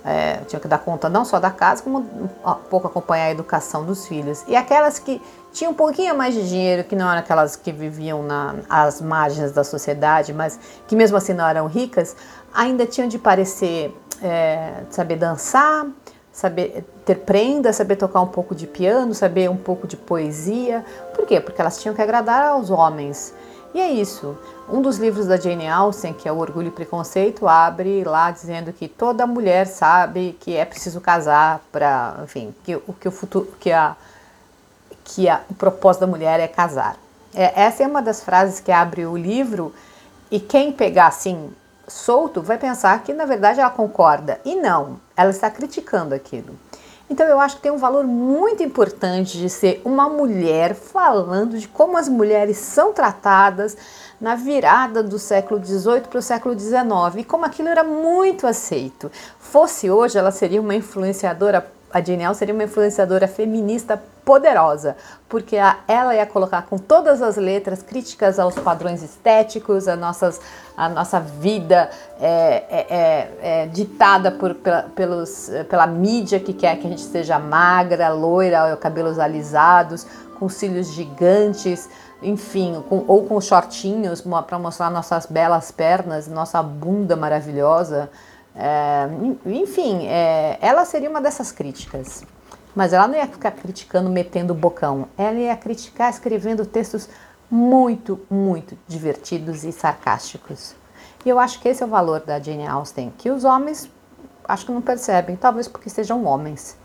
é, 0.05 0.39
tinham 0.49 0.61
que 0.61 0.67
dar 0.67 0.79
conta 0.79 1.09
não 1.09 1.25
só 1.25 1.39
da 1.39 1.53
casa, 1.53 1.85
como 1.85 1.99
um 1.99 2.55
pouco 2.69 2.89
acompanhar 2.89 3.27
a 3.27 3.31
educação 3.31 3.85
dos 3.85 4.09
filhos. 4.09 4.43
E 4.49 4.57
aquelas 4.57 4.99
que 4.99 5.23
tinham 5.53 5.71
um 5.71 5.75
pouquinho 5.75 6.17
mais 6.17 6.35
de 6.35 6.49
dinheiro, 6.49 6.83
que 6.83 6.97
não 6.97 7.09
eram 7.09 7.21
aquelas 7.21 7.55
que 7.55 7.71
viviam 7.71 8.25
nas 8.25 9.01
margens 9.01 9.53
da 9.53 9.63
sociedade, 9.63 10.33
mas 10.33 10.59
que 10.89 10.97
mesmo 10.97 11.17
assim 11.17 11.33
não 11.33 11.47
eram 11.47 11.69
ricas, 11.69 12.17
ainda 12.53 12.85
tinham 12.87 13.09
de 13.09 13.21
parecer 13.21 13.97
é, 14.21 14.83
saber 14.91 15.15
dançar, 15.15 15.87
saber 16.37 16.85
ter 17.07 17.15
prenda, 17.15 17.73
saber 17.73 17.97
tocar 17.97 18.21
um 18.21 18.27
pouco 18.27 18.55
de 18.55 18.67
piano, 18.67 19.15
saber 19.15 19.49
um 19.49 19.57
pouco 19.57 19.87
de 19.87 19.97
poesia. 19.97 20.85
Por 21.15 21.25
quê? 21.25 21.41
Porque 21.41 21.59
elas 21.59 21.81
tinham 21.81 21.95
que 21.95 22.03
agradar 22.03 22.49
aos 22.49 22.69
homens. 22.69 23.33
E 23.73 23.81
é 23.81 23.89
isso. 23.91 24.37
Um 24.69 24.83
dos 24.83 24.99
livros 24.99 25.27
da 25.27 25.39
Jane 25.39 25.67
Austen, 25.67 26.13
que 26.13 26.29
é 26.29 26.33
o 26.33 26.37
Orgulho 26.37 26.69
e 26.69 26.71
Preconceito, 26.71 27.49
abre 27.49 28.05
lá 28.05 28.31
dizendo 28.31 28.71
que 28.71 28.87
toda 28.87 29.27
mulher 29.27 29.67
sabe 29.67 30.37
que 30.39 30.55
é 30.55 30.67
preciso 30.67 31.01
casar 31.01 31.63
para, 31.73 32.19
enfim, 32.25 32.55
que 32.65 32.77
o 32.77 32.93
que 32.93 33.09
o 33.09 33.11
futuro, 33.11 33.51
que 33.59 33.73
a 33.73 33.97
que 35.05 35.31
a, 35.31 35.41
o 35.49 35.55
propósito 35.55 36.03
da 36.03 36.07
mulher 36.07 36.39
é 36.39 36.49
casar. 36.49 36.97
É, 37.35 37.63
essa 37.63 37.83
é 37.83 37.87
uma 37.87 38.03
das 38.03 38.23
frases 38.23 38.61
que 38.61 38.71
abre 38.71 39.07
o 39.07 39.17
livro 39.17 39.73
e 40.31 40.39
quem 40.39 40.71
pegar 40.71 41.07
assim 41.07 41.51
solto 41.89 42.43
vai 42.43 42.59
pensar 42.59 43.03
que 43.03 43.13
na 43.13 43.25
verdade 43.25 43.61
ela 43.61 43.71
concorda 43.71 44.41
e 44.45 44.55
não, 44.57 45.01
ela 45.17 45.31
está 45.31 45.51
criticando 45.51 46.15
aquilo. 46.15 46.55
Então 47.09 47.25
eu 47.27 47.39
acho 47.39 47.57
que 47.57 47.63
tem 47.63 47.71
um 47.71 47.77
valor 47.77 48.05
muito 48.05 48.65
importante 48.65 49.39
de 49.39 49.49
ser 49.49 49.81
uma 49.85 50.09
mulher 50.09 50.75
falando 50.75 51.57
de 51.57 51.69
como 51.69 51.97
as 51.97 52.09
mulheres 52.09 52.57
são 52.57 52.93
tratadas 52.93 53.77
na 54.21 54.35
virada 54.35 55.03
do 55.03 55.19
século 55.19 55.65
XVIII 55.65 56.01
para 56.03 56.19
o 56.19 56.23
século 56.23 56.59
XIX 56.59 56.83
e 57.19 57.25
como 57.25 57.45
aquilo 57.45 57.69
era 57.69 57.85
muito 57.85 58.47
aceito. 58.47 59.11
Fosse 59.39 59.89
hoje, 59.89 60.19
ela 60.19 60.33
seria 60.33 60.61
uma 60.61 60.75
influenciadora 60.75 61.71
a 61.93 62.03
Jane 62.03 62.35
seria 62.35 62.55
uma 62.55 62.65
influenciadora 62.65 63.29
feminista 63.29 64.03
poderosa, 64.25 64.97
porque 65.29 65.57
ela 65.87 66.15
ia 66.15 66.27
colocar 66.27 66.63
com 66.63 66.77
todas 66.77 67.23
as 67.23 67.37
letras 67.37 67.81
críticas 67.81 68.41
aos 68.41 68.57
padrões 68.57 69.03
estéticos, 69.03 69.87
a, 69.87 69.95
nossas, 69.95 70.41
a 70.77 70.89
nossa 70.89 71.21
vida 71.21 71.89
é, 72.21 72.65
é, 72.69 72.87
é, 72.91 73.63
é 73.63 73.67
ditada 73.67 74.33
por, 74.33 74.55
pela, 74.57 74.83
pelos, 74.83 75.49
pela 75.71 75.87
mídia 75.87 76.41
que 76.41 76.53
quer 76.53 76.77
que 76.77 76.87
a 76.87 76.91
gente 76.91 77.03
seja 77.03 77.39
magra, 77.39 78.09
loira, 78.09 78.77
cabelos 78.77 79.21
alisados, 79.21 80.05
com 80.41 80.49
cílios 80.49 80.89
gigantes, 80.89 81.89
enfim, 82.21 82.83
com, 82.89 83.05
ou 83.07 83.25
com 83.27 83.41
shortinhos 83.41 84.25
para 84.47 84.59
mostrar 84.59 84.91
nossas 84.91 85.27
belas 85.27 85.71
pernas, 85.71 86.27
nossa 86.27 86.61
bunda 86.63 87.15
maravilhosa. 87.15 88.11
É, 88.57 89.09
enfim, 89.45 90.07
é, 90.07 90.59
ela 90.61 90.85
seria 90.85 91.11
uma 91.11 91.21
dessas 91.21 91.53
críticas. 91.53 92.25
Mas 92.75 92.93
ela 92.93 93.07
não 93.07 93.15
ia 93.15 93.27
ficar 93.27 93.53
criticando, 93.53 94.11
metendo 94.11 94.53
o 94.53 94.57
bocão. 94.57 95.09
Ela 95.17 95.39
ia 95.39 95.57
criticar 95.57 96.11
escrevendo 96.11 96.65
textos 96.67 97.09
muito, 97.51 98.21
muito 98.31 98.77
divertidos 98.89 99.65
e 99.65 99.73
sarcásticos. 99.73 100.75
E 101.25 101.29
eu 101.29 101.39
acho 101.39 101.61
que 101.61 101.69
esse 101.69 101.83
é 101.83 101.87
o 101.87 101.89
valor 101.89 102.21
da 102.21 102.39
Jane 102.39 102.67
Austen, 102.67 103.13
que 103.17 103.31
os 103.31 103.45
homens 103.45 103.91
acho 104.49 104.67
que 104.67 104.73
não 104.73 104.81
percebem, 104.81 105.37
talvez 105.37 105.67
porque 105.69 105.91
sejam 105.91 106.25
homens. 106.25 106.77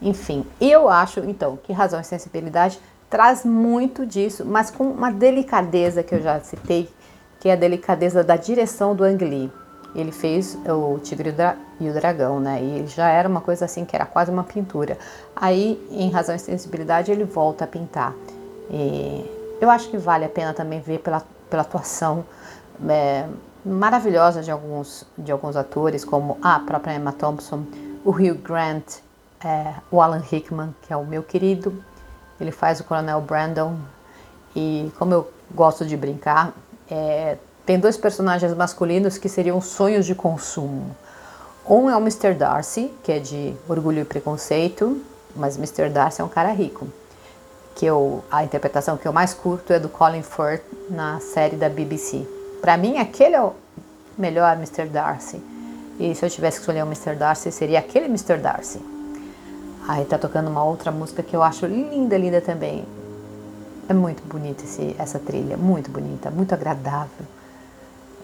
Enfim, 0.00 0.44
eu 0.60 0.88
acho 0.88 1.20
então 1.20 1.56
que 1.56 1.72
Razão 1.72 2.00
e 2.00 2.04
Sensibilidade 2.04 2.80
traz 3.08 3.44
muito 3.44 4.04
disso, 4.04 4.44
mas 4.44 4.70
com 4.70 4.84
uma 4.84 5.12
delicadeza 5.12 6.02
que 6.02 6.14
eu 6.14 6.20
já 6.20 6.40
citei, 6.40 6.90
que 7.38 7.48
é 7.48 7.52
a 7.52 7.56
delicadeza 7.56 8.24
da 8.24 8.36
direção 8.36 8.96
do 8.96 9.04
Ang 9.04 9.24
Lee. 9.24 9.52
Ele 9.94 10.10
fez 10.10 10.58
o 10.66 10.98
Tigre 11.00 11.34
e 11.78 11.88
o 11.88 11.92
Dragão, 11.92 12.40
né? 12.40 12.62
E 12.62 12.86
já 12.86 13.08
era 13.08 13.28
uma 13.28 13.40
coisa 13.40 13.64
assim 13.66 13.84
que 13.84 13.94
era 13.94 14.06
quase 14.06 14.30
uma 14.30 14.44
pintura. 14.44 14.98
Aí, 15.36 15.80
em 15.90 16.10
Razão 16.10 16.34
e 16.34 16.38
Sensibilidade, 16.38 17.12
ele 17.12 17.24
volta 17.24 17.64
a 17.64 17.66
pintar. 17.66 18.14
E 18.70 19.30
eu 19.60 19.70
acho 19.70 19.90
que 19.90 19.98
vale 19.98 20.24
a 20.24 20.28
pena 20.28 20.54
também 20.54 20.80
ver 20.80 21.00
pela, 21.00 21.22
pela 21.50 21.62
atuação 21.62 22.24
é, 22.88 23.26
maravilhosa 23.64 24.42
de 24.42 24.50
alguns, 24.50 25.06
de 25.16 25.30
alguns 25.30 25.56
atores, 25.56 26.04
como 26.04 26.38
a 26.42 26.58
própria 26.60 26.94
Emma 26.94 27.12
Thompson, 27.12 27.64
o 28.04 28.10
Hugh 28.10 28.34
Grant, 28.42 28.98
é, 29.44 29.74
o 29.90 30.00
Alan 30.00 30.22
Rickman, 30.30 30.74
que 30.82 30.92
é 30.92 30.96
o 30.96 31.04
meu 31.04 31.22
querido. 31.22 31.82
Ele 32.40 32.50
faz 32.50 32.80
o 32.80 32.84
Coronel 32.84 33.20
Brandon. 33.20 33.76
E 34.54 34.90
como 34.98 35.14
eu 35.14 35.30
gosto 35.54 35.84
de 35.84 35.96
brincar, 35.96 36.52
é, 36.90 37.36
tem 37.64 37.78
dois 37.78 37.96
personagens 37.96 38.52
masculinos 38.54 39.18
que 39.18 39.28
seriam 39.28 39.60
sonhos 39.60 40.04
de 40.04 40.14
consumo. 40.14 40.96
Um 41.68 41.88
é 41.88 41.96
o 41.96 42.00
Mr. 42.00 42.34
Darcy, 42.34 42.92
que 43.04 43.12
é 43.12 43.20
de 43.20 43.54
Orgulho 43.68 44.00
e 44.00 44.04
Preconceito, 44.04 45.00
mas 45.36 45.56
Mr. 45.56 45.88
Darcy 45.88 46.20
é 46.20 46.24
um 46.24 46.28
cara 46.28 46.50
rico. 46.50 46.88
Que 47.76 47.86
eu, 47.86 48.24
a 48.30 48.42
interpretação 48.42 48.96
que 48.96 49.06
eu 49.06 49.12
mais 49.12 49.32
curto 49.32 49.72
é 49.72 49.78
do 49.78 49.88
Colin 49.88 50.22
Firth 50.22 50.64
na 50.90 51.20
série 51.20 51.56
da 51.56 51.68
BBC. 51.68 52.26
Para 52.60 52.76
mim, 52.76 52.98
aquele 52.98 53.36
é 53.36 53.42
o 53.42 53.52
melhor 54.18 54.56
Mr. 54.56 54.86
Darcy. 54.86 55.40
E 56.00 56.14
se 56.16 56.24
eu 56.24 56.30
tivesse 56.30 56.56
que 56.56 56.62
escolher 56.62 56.82
um 56.82 56.86
Mr. 56.86 57.14
Darcy, 57.14 57.52
seria 57.52 57.78
aquele 57.78 58.06
Mr. 58.06 58.38
Darcy. 58.38 58.80
Aí 59.86 60.04
tá 60.04 60.18
tocando 60.18 60.48
uma 60.50 60.64
outra 60.64 60.90
música 60.90 61.22
que 61.22 61.34
eu 61.34 61.42
acho 61.42 61.64
linda, 61.66 62.18
linda 62.18 62.40
também. 62.40 62.84
É 63.88 63.94
muito 63.94 64.22
bonita 64.24 64.64
essa 64.98 65.18
trilha, 65.20 65.56
muito 65.56 65.90
bonita, 65.90 66.30
muito 66.30 66.52
agradável. 66.52 67.26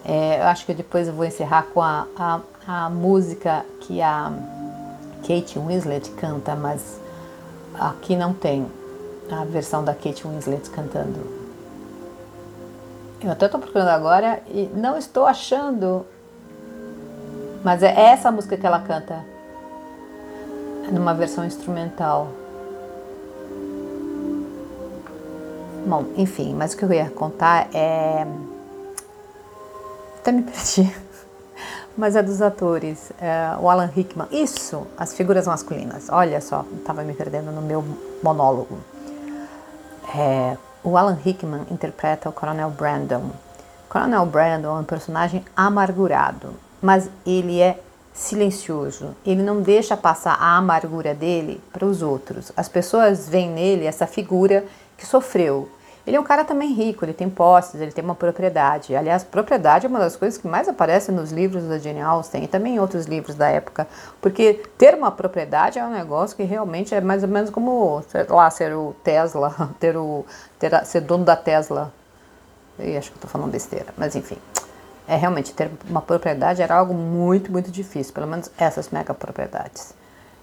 É, 0.08 0.40
eu 0.40 0.44
acho 0.44 0.64
que 0.64 0.72
depois 0.72 1.06
eu 1.06 1.12
vou 1.12 1.26
encerrar 1.26 1.64
com 1.74 1.82
a, 1.82 2.06
a, 2.16 2.40
a 2.66 2.88
música 2.88 3.62
que 3.80 4.00
a 4.00 4.32
Kate 5.20 5.58
Winslet 5.58 6.08
canta, 6.12 6.54
mas 6.56 6.98
aqui 7.78 8.16
não 8.16 8.32
tem 8.32 8.66
a 9.30 9.44
versão 9.44 9.84
da 9.84 9.92
Kate 9.92 10.26
Winslet 10.26 10.70
cantando. 10.70 11.20
Eu 13.22 13.32
até 13.32 13.44
estou 13.44 13.60
procurando 13.60 13.88
agora 13.88 14.40
e 14.48 14.70
não 14.74 14.96
estou 14.96 15.26
achando. 15.26 16.06
Mas 17.62 17.82
é 17.82 17.92
essa 17.94 18.30
música 18.30 18.56
que 18.56 18.66
ela 18.66 18.80
canta. 18.80 19.22
É 20.88 20.90
numa 20.90 21.12
versão 21.12 21.44
instrumental. 21.44 22.28
Bom, 25.86 26.06
enfim, 26.16 26.54
mas 26.54 26.72
o 26.72 26.78
que 26.78 26.84
eu 26.84 26.92
ia 26.94 27.10
contar 27.10 27.68
é 27.74 28.26
até 30.28 30.32
me 30.32 30.42
perdi. 30.42 30.94
Mas 31.96 32.14
é 32.14 32.22
dos 32.22 32.40
atores. 32.42 33.10
É, 33.20 33.56
o 33.60 33.68
Alan 33.68 33.86
Rickman. 33.86 34.28
Isso, 34.30 34.86
as 34.96 35.14
figuras 35.14 35.46
masculinas. 35.46 36.08
Olha 36.10 36.40
só, 36.40 36.64
estava 36.76 37.02
me 37.02 37.14
perdendo 37.14 37.50
no 37.50 37.62
meu 37.62 37.84
monólogo. 38.22 38.78
É, 40.14 40.56
o 40.84 40.96
Alan 40.96 41.18
Rickman 41.24 41.62
interpreta 41.70 42.28
o 42.28 42.32
Coronel 42.32 42.70
Brandon. 42.70 43.30
Coronel 43.88 44.26
Brandon 44.26 44.76
é 44.76 44.80
um 44.80 44.84
personagem 44.84 45.44
amargurado, 45.56 46.54
mas 46.80 47.08
ele 47.26 47.60
é 47.60 47.80
silencioso. 48.12 49.16
Ele 49.24 49.42
não 49.42 49.62
deixa 49.62 49.96
passar 49.96 50.34
a 50.34 50.56
amargura 50.56 51.14
dele 51.14 51.60
para 51.72 51.86
os 51.86 52.02
outros. 52.02 52.52
As 52.56 52.68
pessoas 52.68 53.28
veem 53.28 53.50
nele 53.50 53.86
essa 53.86 54.06
figura 54.06 54.64
que 54.96 55.06
sofreu, 55.06 55.68
ele 56.08 56.16
é 56.16 56.20
um 56.20 56.24
cara 56.24 56.42
também 56.42 56.72
rico, 56.72 57.04
ele 57.04 57.12
tem 57.12 57.28
posses, 57.28 57.78
ele 57.78 57.92
tem 57.92 58.02
uma 58.02 58.14
propriedade. 58.14 58.96
Aliás, 58.96 59.22
propriedade 59.22 59.84
é 59.84 59.88
uma 59.90 59.98
das 59.98 60.16
coisas 60.16 60.40
que 60.40 60.48
mais 60.48 60.66
aparece 60.66 61.12
nos 61.12 61.30
livros 61.30 61.64
da 61.64 61.78
Jane 61.78 62.00
Austen 62.00 62.44
e 62.44 62.48
também 62.48 62.76
em 62.76 62.80
outros 62.80 63.04
livros 63.04 63.34
da 63.34 63.46
época, 63.50 63.86
porque 64.18 64.54
ter 64.78 64.94
uma 64.94 65.10
propriedade 65.10 65.78
é 65.78 65.84
um 65.84 65.90
negócio 65.90 66.34
que 66.34 66.42
realmente 66.44 66.94
é 66.94 67.00
mais 67.02 67.22
ou 67.22 67.28
menos 67.28 67.50
como, 67.50 68.02
sei 68.08 68.24
lá, 68.24 68.50
ser 68.50 68.72
o 68.74 68.96
Tesla, 69.04 69.54
ter 69.78 69.98
o, 69.98 70.24
ter, 70.58 70.82
ser 70.86 71.02
dono 71.02 71.26
da 71.26 71.36
Tesla. 71.36 71.92
E 72.78 72.96
acho 72.96 73.10
que 73.10 73.18
estou 73.18 73.28
falando 73.28 73.50
besteira, 73.50 73.92
mas 73.94 74.16
enfim. 74.16 74.38
É 75.06 75.14
realmente 75.14 75.52
ter 75.52 75.70
uma 75.90 76.00
propriedade 76.00 76.62
era 76.62 76.74
algo 76.74 76.94
muito, 76.94 77.52
muito 77.52 77.70
difícil, 77.70 78.14
pelo 78.14 78.26
menos 78.26 78.50
essas 78.56 78.88
mega 78.88 79.12
propriedades. 79.12 79.92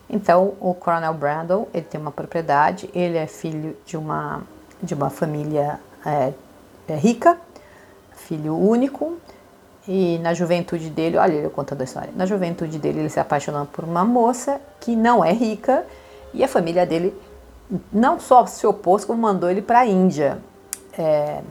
Então, 0.08 0.54
o 0.60 0.76
Coronel 0.76 1.14
Brandon, 1.16 1.68
ele 1.74 1.86
tem 1.86 2.00
uma 2.00 2.12
propriedade, 2.12 2.88
ele 2.94 3.18
é 3.18 3.26
filho 3.26 3.76
de 3.84 3.98
uma 3.98 4.44
de 4.82 4.94
uma 4.94 5.10
família 5.10 5.80
é, 6.06 6.34
é, 6.88 6.96
rica, 6.96 7.38
filho 8.14 8.56
único, 8.58 9.18
e 9.88 10.18
na 10.20 10.34
juventude 10.34 10.90
dele, 10.90 11.18
olha 11.18 11.34
ele 11.34 11.50
contando 11.50 11.82
a 11.82 11.84
história, 11.84 12.10
na 12.16 12.26
juventude 12.26 12.80
dele 12.80 13.00
ele 13.00 13.10
se 13.10 13.20
apaixonou 13.20 13.66
por 13.68 13.84
uma 13.84 14.04
moça 14.04 14.60
que 14.80 14.96
não 14.96 15.24
é 15.24 15.32
rica, 15.32 15.86
e 16.34 16.44
a 16.44 16.48
família 16.48 16.86
dele 16.86 17.14
não 17.92 18.20
só 18.20 18.46
se 18.46 18.66
opôs, 18.68 19.06
como 19.06 19.22
mandou 19.22 19.50
ele 19.50 19.62
para 19.62 19.80
a 19.80 19.86
Índia. 19.86 20.40
É, 20.98 21.42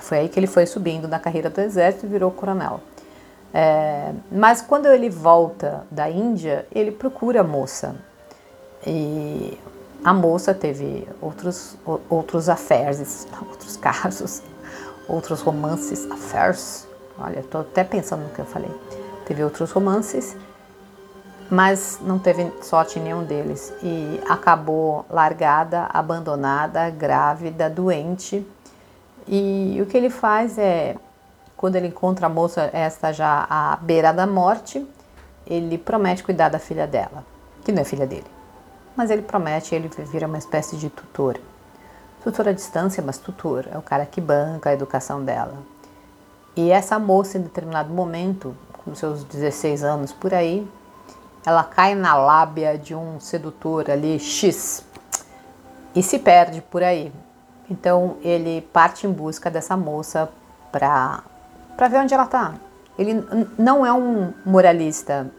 foi 0.00 0.18
aí 0.18 0.28
que 0.28 0.38
ele 0.38 0.46
foi 0.46 0.66
subindo 0.66 1.08
na 1.08 1.18
carreira 1.18 1.50
do 1.50 1.60
exército 1.60 2.06
e 2.06 2.08
virou 2.08 2.30
coronel. 2.30 2.80
É, 3.54 4.12
mas 4.30 4.62
quando 4.62 4.86
ele 4.86 5.10
volta 5.10 5.86
da 5.90 6.08
Índia, 6.08 6.66
ele 6.74 6.90
procura 6.90 7.40
a 7.40 7.44
moça. 7.44 7.94
E 8.86 9.58
a 10.04 10.12
moça 10.12 10.52
teve 10.52 11.06
outros, 11.20 11.76
outros 12.08 12.48
affairs, 12.48 13.26
outros 13.40 13.76
casos, 13.76 14.42
outros 15.08 15.40
romances, 15.40 16.10
affairs. 16.10 16.88
Olha, 17.18 17.40
estou 17.40 17.60
até 17.60 17.84
pensando 17.84 18.24
no 18.24 18.30
que 18.30 18.40
eu 18.40 18.44
falei. 18.44 18.70
Teve 19.26 19.44
outros 19.44 19.70
romances, 19.70 20.36
mas 21.48 22.00
não 22.02 22.18
teve 22.18 22.50
sorte 22.62 22.98
em 22.98 23.02
nenhum 23.02 23.22
deles 23.24 23.72
e 23.82 24.20
acabou 24.28 25.06
largada, 25.08 25.88
abandonada, 25.92 26.90
grávida, 26.90 27.70
doente. 27.70 28.44
E 29.28 29.78
o 29.80 29.86
que 29.86 29.96
ele 29.96 30.10
faz 30.10 30.58
é, 30.58 30.96
quando 31.56 31.76
ele 31.76 31.86
encontra 31.86 32.26
a 32.26 32.28
moça, 32.28 32.68
esta 32.72 33.12
já 33.12 33.46
à 33.48 33.76
beira 33.76 34.12
da 34.12 34.26
morte, 34.26 34.84
ele 35.46 35.78
promete 35.78 36.24
cuidar 36.24 36.48
da 36.48 36.58
filha 36.58 36.88
dela, 36.88 37.24
que 37.64 37.70
não 37.70 37.82
é 37.82 37.84
filha 37.84 38.06
dele. 38.06 38.31
Mas 38.96 39.10
ele 39.10 39.22
promete, 39.22 39.74
ele 39.74 39.88
vira 39.88 40.26
uma 40.26 40.38
espécie 40.38 40.76
de 40.76 40.90
tutor. 40.90 41.38
Tutor 42.22 42.48
à 42.48 42.52
distância, 42.52 43.02
mas 43.04 43.18
tutor, 43.18 43.66
é 43.72 43.78
o 43.78 43.82
cara 43.82 44.06
que 44.06 44.20
banca 44.20 44.70
a 44.70 44.72
educação 44.72 45.24
dela. 45.24 45.58
E 46.54 46.70
essa 46.70 46.98
moça, 46.98 47.38
em 47.38 47.42
determinado 47.42 47.92
momento, 47.92 48.54
com 48.84 48.94
seus 48.94 49.24
16 49.24 49.82
anos 49.82 50.12
por 50.12 50.34
aí, 50.34 50.68
ela 51.44 51.64
cai 51.64 51.94
na 51.94 52.14
lábia 52.14 52.78
de 52.78 52.94
um 52.94 53.18
sedutor 53.18 53.90
ali, 53.90 54.18
X, 54.18 54.84
e 55.94 56.02
se 56.02 56.18
perde 56.18 56.60
por 56.62 56.82
aí. 56.82 57.12
Então 57.70 58.16
ele 58.22 58.60
parte 58.72 59.06
em 59.06 59.12
busca 59.12 59.50
dessa 59.50 59.76
moça 59.76 60.28
para 60.70 61.22
ver 61.90 61.98
onde 61.98 62.14
ela 62.14 62.24
está. 62.24 62.54
Ele 62.98 63.24
não 63.58 63.84
é 63.84 63.92
um 63.92 64.32
moralista, 64.44 65.30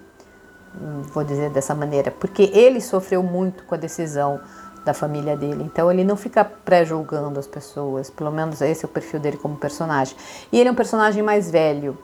vou 1.13 1.23
dizer 1.23 1.49
dessa 1.49 1.75
maneira, 1.75 2.11
porque 2.11 2.43
ele 2.53 2.81
sofreu 2.81 3.21
muito 3.21 3.63
com 3.63 3.75
a 3.75 3.77
decisão 3.77 4.39
da 4.83 4.93
família 4.93 5.37
dele. 5.37 5.63
Então 5.63 5.91
ele 5.91 6.03
não 6.03 6.15
fica 6.15 6.43
pré-julgando 6.43 7.39
as 7.39 7.47
pessoas, 7.47 8.09
pelo 8.09 8.31
menos 8.31 8.61
esse 8.61 8.85
é 8.85 8.87
o 8.87 8.89
perfil 8.89 9.19
dele 9.19 9.37
como 9.37 9.55
personagem. 9.55 10.15
E 10.51 10.59
ele 10.59 10.69
é 10.69 10.71
um 10.71 10.75
personagem 10.75 11.23
mais 11.23 11.49
velho. 11.49 11.97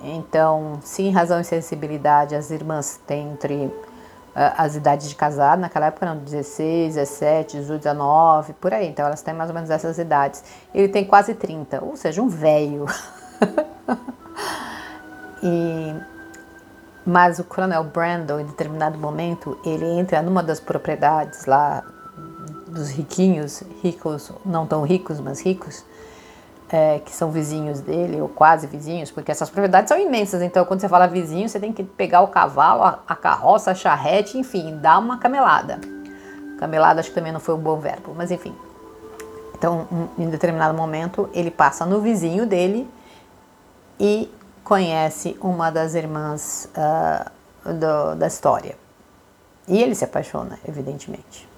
Então, 0.00 0.78
sim, 0.82 1.10
razão 1.10 1.40
e 1.40 1.44
sensibilidade, 1.44 2.34
as 2.34 2.50
irmãs 2.50 3.00
têm 3.06 3.32
entre 3.32 3.54
uh, 3.54 3.72
as 4.56 4.76
idades 4.76 5.08
de 5.08 5.16
casar, 5.16 5.58
naquela 5.58 5.86
época 5.86 6.06
eram 6.06 6.18
16, 6.18 6.94
17, 6.94 7.56
18, 7.58 7.82
19, 7.82 8.52
por 8.54 8.72
aí. 8.72 8.88
Então 8.88 9.06
elas 9.06 9.22
têm 9.22 9.34
mais 9.34 9.50
ou 9.50 9.54
menos 9.54 9.70
essas 9.70 9.98
idades. 9.98 10.44
Ele 10.72 10.88
tem 10.88 11.04
quase 11.04 11.34
30, 11.34 11.84
ou 11.84 11.96
seja, 11.96 12.22
um 12.22 12.28
velho. 12.28 12.86
e 15.42 15.94
mas 17.08 17.38
o 17.38 17.44
Coronel 17.44 17.82
Brandon, 17.84 18.38
em 18.38 18.44
determinado 18.44 18.98
momento, 18.98 19.58
ele 19.64 19.86
entra 19.86 20.20
numa 20.20 20.42
das 20.42 20.60
propriedades 20.60 21.46
lá 21.46 21.82
dos 22.66 22.90
riquinhos, 22.90 23.62
ricos, 23.82 24.30
não 24.44 24.66
tão 24.66 24.82
ricos, 24.82 25.18
mas 25.18 25.40
ricos, 25.40 25.86
é, 26.68 26.98
que 26.98 27.10
são 27.10 27.30
vizinhos 27.30 27.80
dele, 27.80 28.20
ou 28.20 28.28
quase 28.28 28.66
vizinhos, 28.66 29.10
porque 29.10 29.32
essas 29.32 29.48
propriedades 29.48 29.88
são 29.88 29.98
imensas. 29.98 30.42
Então, 30.42 30.66
quando 30.66 30.80
você 30.80 30.88
fala 30.88 31.06
vizinho, 31.06 31.48
você 31.48 31.58
tem 31.58 31.72
que 31.72 31.82
pegar 31.82 32.20
o 32.20 32.28
cavalo, 32.28 32.82
a, 32.82 32.98
a 33.08 33.16
carroça, 33.16 33.70
a 33.70 33.74
charrete, 33.74 34.36
enfim, 34.36 34.76
dar 34.76 34.98
uma 34.98 35.16
camelada. 35.16 35.80
Camelada 36.58 37.00
acho 37.00 37.08
que 37.08 37.14
também 37.14 37.32
não 37.32 37.40
foi 37.40 37.54
um 37.54 37.58
bom 37.58 37.78
verbo, 37.78 38.12
mas 38.14 38.30
enfim. 38.30 38.54
Então, 39.56 39.88
em 40.18 40.28
determinado 40.28 40.76
momento, 40.76 41.30
ele 41.32 41.50
passa 41.50 41.86
no 41.86 42.02
vizinho 42.02 42.44
dele 42.44 42.86
e 43.98 44.30
conhece 44.68 45.34
uma 45.40 45.70
das 45.70 45.94
irmãs 45.94 46.68
uh, 46.76 47.72
do, 47.72 48.14
da 48.16 48.26
história. 48.26 48.76
E 49.66 49.82
ele 49.82 49.94
se 49.94 50.04
apaixona, 50.04 50.58
evidentemente. 50.68 51.48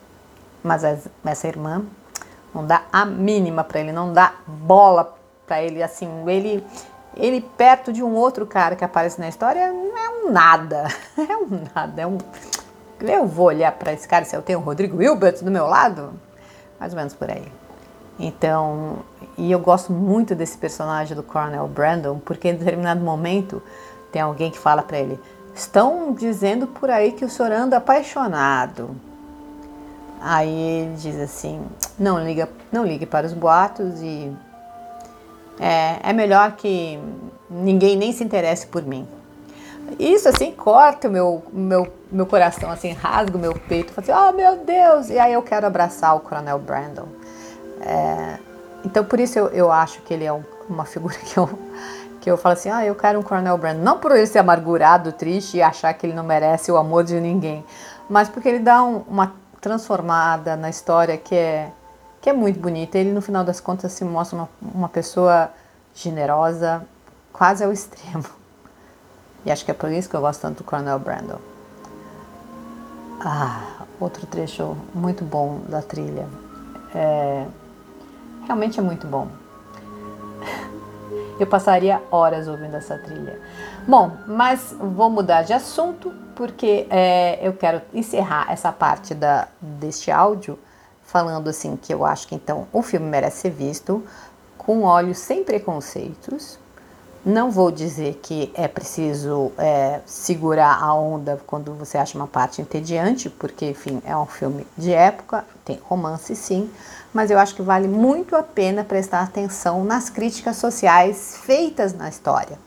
Mas 0.63 0.85
essa 1.25 1.49
irmã 1.49 1.85
não 2.55 2.65
dá 2.65 2.85
a 2.93 3.05
mínima 3.05 3.65
para 3.65 3.81
ele, 3.81 3.91
não 3.91 4.13
dá 4.13 4.35
bola 4.47 5.17
para 5.45 5.61
ele, 5.61 5.83
assim, 5.83 6.09
ele 6.29 6.65
ele 7.17 7.41
perto 7.41 7.93
de 7.93 8.05
um 8.05 8.15
outro 8.15 8.47
cara 8.47 8.77
que 8.77 8.85
aparece 8.85 9.21
na 9.21 9.29
história 9.29 9.59
é 9.59 9.73
um 9.73 10.31
nada, 10.31 10.87
é 11.19 11.37
um 11.37 11.65
nada, 11.75 12.03
é 12.03 12.07
um 12.07 12.19
eu 13.01 13.27
vou 13.27 13.47
olhar 13.47 13.73
para 13.73 13.93
esse 13.93 14.07
cara 14.07 14.25
se 14.25 14.37
eu 14.37 14.43
tenho 14.43 14.61
o 14.61 14.63
Rodrigo 14.63 15.03
Hilbert 15.03 15.43
do 15.43 15.51
meu 15.51 15.67
lado, 15.67 16.13
mais 16.79 16.93
ou 16.93 16.99
menos 16.99 17.15
por 17.15 17.29
aí. 17.29 17.51
Então, 18.21 18.99
e 19.39 19.51
eu 19.51 19.59
gosto 19.59 19.93
muito 19.93 20.35
desse 20.35 20.59
personagem 20.59 21.17
do 21.17 21.23
Coronel 21.23 21.67
Brandon, 21.67 22.19
porque 22.19 22.49
em 22.49 22.55
determinado 22.55 23.01
momento 23.01 23.63
tem 24.13 24.21
alguém 24.21 24.51
que 24.51 24.59
fala 24.59 24.83
para 24.83 24.99
ele: 24.99 25.19
"Estão 25.55 26.13
dizendo 26.13 26.67
por 26.67 26.91
aí 26.91 27.13
que 27.13 27.25
o 27.25 27.31
senhor 27.31 27.51
anda 27.51 27.79
apaixonado". 27.79 28.91
Aí 30.21 30.51
ele 30.51 30.97
diz 30.97 31.19
assim: 31.19 31.65
não 31.99 32.23
liga, 32.23 32.47
não 32.71 32.85
ligue 32.85 33.07
para 33.07 33.27
os 33.27 33.33
boatos 33.33 34.03
e 34.03 34.31
é, 35.59 36.11
é 36.11 36.13
melhor 36.13 36.53
que 36.53 37.01
ninguém 37.49 37.97
nem 37.97 38.13
se 38.13 38.23
interesse 38.23 38.67
por 38.67 38.83
mim. 38.83 39.09
Isso 39.99 40.29
assim 40.29 40.53
corta 40.53 41.09
o 41.09 41.11
meu, 41.11 41.43
meu, 41.53 41.91
meu 42.13 42.27
coração, 42.27 42.71
assim, 42.71 42.93
rasga 42.93 43.37
o 43.37 43.41
meu 43.41 43.55
peito, 43.55 43.93
assim, 43.97 44.13
oh 44.13 44.31
meu 44.33 44.59
Deus! 44.59 45.09
E 45.09 45.19
aí 45.19 45.33
eu 45.33 45.43
quero 45.43 45.67
abraçar 45.67 46.15
o 46.15 46.21
Coronel 46.21 46.59
Brandon. 46.59 47.09
É, 47.81 48.39
então 48.85 49.05
por 49.05 49.19
isso 49.21 49.39
eu, 49.39 49.49
eu 49.49 49.73
acho 49.73 50.01
que 50.03 50.15
ele 50.15 50.25
é 50.25 50.33
um, 50.33 50.43
uma 50.69 50.85
figura 50.85 51.15
que 51.25 51.39
eu, 51.39 51.49
que 52.21 52.31
eu 52.31 52.37
falo 52.37 52.53
assim, 52.55 52.69
ah, 52.71 52.85
eu 52.85 52.95
quero 52.95 53.19
um 53.19 53.23
Coronel 53.23 53.57
Brandon. 53.57 53.83
Não 53.83 53.99
por 53.99 54.13
ele 54.13 54.27
ser 54.27 54.39
amargurado, 54.39 55.13
triste 55.13 55.57
e 55.57 55.63
achar 55.63 55.93
que 55.95 56.07
ele 56.07 56.15
não 56.15 56.25
merece 56.25 56.71
o 56.71 56.77
amor 56.77 57.05
de 57.05 57.19
ninguém, 57.21 57.65
mas 58.09 58.29
porque 58.29 58.49
ele 58.49 58.59
dá 58.61 58.83
um, 58.83 58.99
uma 59.09 59.35
transformada 59.61 60.57
na 60.57 60.71
história 60.71 61.17
que 61.17 61.35
é, 61.35 61.71
que 62.21 62.31
é 62.31 62.33
muito 62.33 62.59
bonita. 62.59 62.99
Ele, 62.99 63.13
no 63.13 63.21
final 63.21 63.45
das 63.45 63.61
contas, 63.61 63.93
se 63.93 64.05
mostra 64.05 64.39
uma, 64.39 64.49
uma 64.75 64.89
pessoa 64.89 65.51
generosa, 65.95 66.87
quase 67.33 67.65
ao 67.65 67.73
extremo. 67.73 68.25
E 69.45 69.51
acho 69.51 69.65
que 69.65 69.71
é 69.71 69.75
por 69.75 69.91
isso 69.91 70.09
que 70.09 70.15
eu 70.15 70.21
gosto 70.21 70.41
tanto 70.41 70.59
do 70.59 70.65
Coronel 70.65 70.99
Brandon. 70.99 71.39
Ah, 73.21 73.85
outro 73.99 74.27
trecho 74.27 74.77
muito 74.95 75.25
bom 75.25 75.61
da 75.69 75.83
trilha. 75.83 76.27
É, 76.95 77.47
realmente 78.47 78.79
é 78.79 78.83
muito 78.83 79.07
bom. 79.07 79.29
Eu 81.39 81.47
passaria 81.47 82.03
horas 82.11 82.47
ouvindo 82.47 82.77
essa 82.77 82.99
trilha. 82.99 83.41
Bom, 83.89 84.13
mas 84.27 84.75
vou 84.79 85.09
mudar 85.09 85.43
de 85.43 85.53
assunto 85.53 86.13
porque 86.35 86.87
é, 86.91 87.39
eu 87.47 87.53
quero 87.55 87.81
encerrar 87.95 88.51
essa 88.51 88.71
parte 88.71 89.15
da, 89.15 89.49
deste 89.61 90.11
áudio 90.11 90.59
falando 91.03 91.49
assim 91.49 91.77
que 91.77 91.93
eu 91.93 92.05
acho 92.05 92.29
que 92.29 92.35
então 92.35 92.69
o 92.73 92.83
filme 92.83 93.07
merece 93.07 93.39
ser 93.39 93.51
visto 93.51 94.05
com 94.57 94.83
olhos 94.83 95.19
sem 95.19 95.43
preconceitos. 95.43 96.59
Não 97.25 97.51
vou 97.51 97.71
dizer 97.71 98.19
que 98.23 98.51
é 98.55 98.67
preciso 98.69 99.53
é, 99.59 100.01
segurar 100.07 100.83
a 100.83 100.95
onda 100.95 101.39
quando 101.47 101.75
você 101.75 101.99
acha 101.99 102.17
uma 102.17 102.27
parte 102.27 102.63
entediante, 102.63 103.29
porque, 103.29 103.71
enfim, 103.71 104.01
é 104.07 104.17
um 104.17 104.25
filme 104.25 104.67
de 104.79 104.93
época, 104.93 105.45
tem 105.63 105.79
romance 105.83 106.35
sim, 106.35 106.71
mas 107.13 107.31
eu 107.31 107.39
acho 107.39 107.55
que 107.55 107.63
vale 107.63 107.89
muito 107.89 108.37
a 108.37 108.43
pena 108.43 108.85
prestar 108.85 109.23
atenção 109.23 109.85
nas 109.85 110.09
críticas 110.09 110.57
sociais 110.57 111.39
feitas 111.43 111.93
na 111.93 112.09
história. 112.09 112.59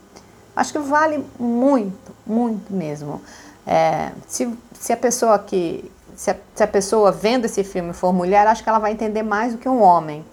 Acho 0.54 0.72
que 0.72 0.78
vale 0.78 1.24
muito, 1.38 2.14
muito 2.26 2.72
mesmo. 2.72 3.20
É, 3.66 4.12
se, 4.26 4.52
se 4.78 4.92
a 4.92 4.96
pessoa 4.96 5.38
que 5.38 5.90
se 6.14 6.30
a, 6.30 6.36
se 6.54 6.62
a, 6.62 6.66
pessoa 6.68 7.10
vendo 7.10 7.44
esse 7.44 7.64
filme 7.64 7.92
for 7.92 8.12
mulher, 8.12 8.46
acho 8.46 8.62
que 8.62 8.68
ela 8.68 8.78
vai 8.78 8.92
entender 8.92 9.22
mais 9.22 9.52
do 9.52 9.58
que 9.58 9.68
um 9.68 9.82
homem. 9.82 10.24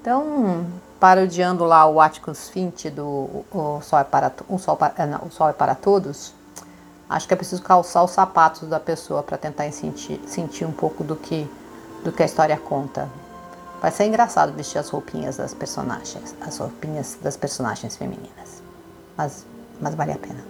Então, 0.00 0.66
parodiando 0.98 1.64
lá 1.64 1.86
o 1.86 2.00
Atticus 2.00 2.48
Finch 2.48 2.90
do 2.90 3.44
o 3.50 3.80
Sol 3.82 3.98
é 3.98 4.04
para, 4.04 4.32
o 4.48 4.58
Sol, 4.58 4.76
para, 4.76 5.06
não, 5.06 5.26
o 5.26 5.30
Sol 5.30 5.48
é 5.48 5.52
para 5.52 5.74
Todos, 5.74 6.34
acho 7.08 7.26
que 7.26 7.32
é 7.32 7.36
preciso 7.36 7.62
calçar 7.62 8.04
os 8.04 8.10
sapatos 8.10 8.68
da 8.68 8.78
pessoa 8.78 9.22
para 9.22 9.38
tentar 9.38 9.70
sentir, 9.72 10.20
sentir 10.26 10.66
um 10.66 10.72
pouco 10.72 11.02
do 11.02 11.16
que, 11.16 11.50
do 12.04 12.12
que 12.12 12.22
a 12.22 12.26
história 12.26 12.56
conta. 12.56 13.08
Vai 13.80 13.90
ser 13.90 14.04
engraçado 14.04 14.52
vestir 14.52 14.78
as 14.78 14.90
roupinhas 14.90 15.38
das 15.38 15.54
personagens, 15.54 16.34
as 16.40 16.58
roupinhas 16.58 17.16
das 17.22 17.36
personagens 17.36 17.96
femininas. 17.96 18.62
Mas, 19.16 19.46
mas 19.80 19.94
vale 19.94 20.12
a 20.12 20.18
pena. 20.18 20.44